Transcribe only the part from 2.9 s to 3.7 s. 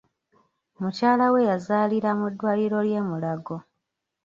Mulago.